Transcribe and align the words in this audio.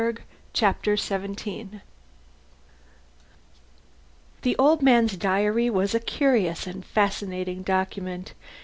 _Chapter 0.51 0.97
Seventeen 0.97 1.81
The 4.41 4.55
old 4.57 4.81
man's 4.81 5.15
diary 5.15 5.69
was 5.69 5.93
a 5.93 5.99
curious 5.99 6.65
and 6.65 6.83
fascinating 6.83 7.61
document. 7.61 8.33